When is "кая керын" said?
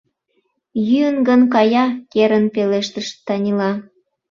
1.53-2.45